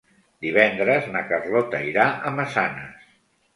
[0.45, 3.15] Divendres na Carlota irà a Massanes.